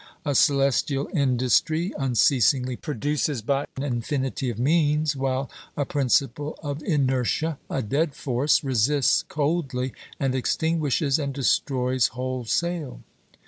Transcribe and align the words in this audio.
A 0.25 0.33
celestial 0.33 1.09
industry 1.13 1.93
unceasingly 1.95 2.75
produces 2.75 3.43
by 3.43 3.67
an 3.77 3.83
infinity 3.83 4.49
of 4.49 4.57
means, 4.57 5.15
while 5.15 5.47
a 5.77 5.85
principle 5.85 6.57
of 6.63 6.81
inertia, 6.81 7.59
a 7.69 7.83
dead 7.83 8.15
force, 8.15 8.63
resists 8.63 9.21
coldly 9.29 9.93
and 10.19 10.33
ex 10.33 10.57
tinguishes 10.57 11.19
and 11.23 11.31
destroys 11.35 12.07
wholesale. 12.17 13.01